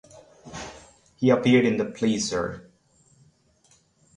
[1.15, 2.65] He appeared in the Please Sir!